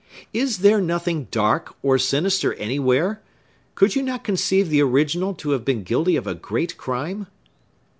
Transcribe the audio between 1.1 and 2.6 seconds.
dark or sinister